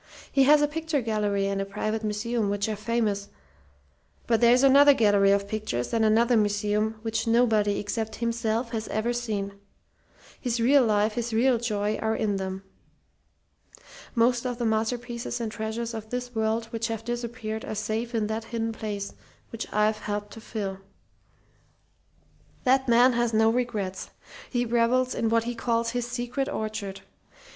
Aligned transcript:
He 0.31 0.45
has 0.45 0.63
a 0.63 0.67
picture 0.67 0.99
gallery 0.99 1.45
and 1.45 1.61
a 1.61 1.63
private 1.63 2.01
museum 2.03 2.49
which 2.49 2.67
are 2.67 2.75
famous; 2.75 3.29
but 4.25 4.41
there's 4.41 4.63
another 4.63 4.95
gallery 4.95 5.29
of 5.31 5.47
pictures 5.47 5.93
and 5.93 6.03
another 6.03 6.35
museum 6.35 6.95
which 7.03 7.27
nobody 7.27 7.79
except 7.79 8.15
himself 8.15 8.71
has 8.71 8.87
ever 8.87 9.13
seen. 9.13 9.51
His 10.39 10.59
real 10.59 10.83
life, 10.83 11.13
his 11.13 11.35
real 11.35 11.59
joy, 11.59 11.99
are 12.01 12.15
in 12.15 12.37
them. 12.37 12.63
Most 14.15 14.43
of 14.43 14.57
the 14.57 14.65
masterpieces 14.65 15.39
and 15.39 15.51
treasures 15.51 15.93
of 15.93 16.09
this 16.09 16.33
world 16.33 16.65
which 16.71 16.87
have 16.87 17.05
disappeared 17.05 17.63
are 17.63 17.75
safe 17.75 18.15
in 18.15 18.25
that 18.25 18.45
hidden 18.45 18.71
place, 18.71 19.13
which 19.51 19.71
I've 19.71 19.99
helped 19.99 20.31
to 20.33 20.41
fill. 20.41 20.79
"That 22.63 22.87
man 22.87 23.13
has 23.13 23.35
no 23.35 23.51
regrets. 23.51 24.09
He 24.49 24.65
revels 24.65 25.13
in 25.13 25.29
what 25.29 25.43
he 25.43 25.53
calls 25.53 25.91
his 25.91 26.07
'secret 26.07 26.49
orchard.' 26.49 27.01